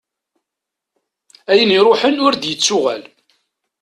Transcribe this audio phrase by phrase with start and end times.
[1.51, 3.03] Ayen i iruḥen ur d-yettuɣal.